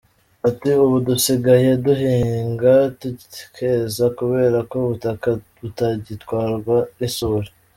[0.49, 5.27] Ati “Ubu dusigaye duhinga tukeza, kubera ko ubutaka
[5.59, 7.47] butagitwarwa n’isuri.